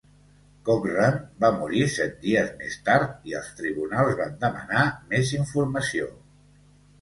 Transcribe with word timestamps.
Cochran 0.67 1.17
va 1.43 1.51
morir 1.57 1.83
set 1.95 2.15
dies 2.23 2.49
més 2.61 2.77
tard 2.87 3.29
i 3.33 3.37
els 3.41 3.51
tribunals 3.61 4.17
van 4.23 4.35
demanar 4.47 4.87
més 5.13 5.35
informació. 5.41 6.11